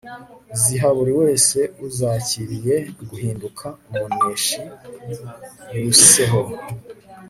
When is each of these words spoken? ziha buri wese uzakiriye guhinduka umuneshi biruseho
ziha 0.61 0.89
buri 0.97 1.13
wese 1.21 1.57
uzakiriye 1.87 2.75
guhinduka 3.09 3.65
umuneshi 3.97 4.59
biruseho 5.71 6.41